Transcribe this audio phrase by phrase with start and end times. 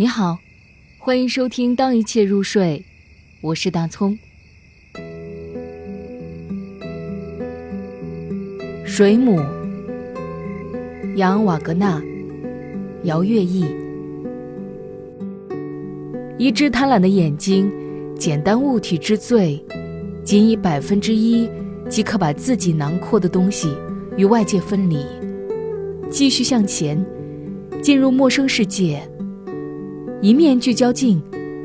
[0.00, 0.38] 你好，
[0.96, 2.84] 欢迎收听《当一切入睡》，
[3.40, 4.16] 我是大葱。
[8.84, 9.40] 水母，
[11.16, 12.00] 杨瓦格纳，
[13.02, 13.64] 姚月意。
[16.38, 17.68] 一只贪婪的眼睛，
[18.16, 19.60] 简单物体之最，
[20.22, 21.50] 仅以百分之一
[21.88, 23.74] 即可把自己囊括的东西
[24.16, 25.04] 与外界分离，
[26.08, 27.04] 继续向前，
[27.82, 29.02] 进入陌生世界。
[30.20, 31.22] 一面聚焦镜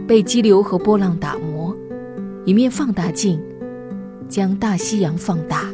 [0.08, 1.76] 被激流和波浪打磨，
[2.46, 3.42] 一面放大镜
[4.30, 5.74] 将大西洋放大。